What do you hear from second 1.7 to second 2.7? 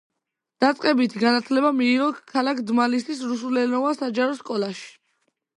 მიიღო ქალაქ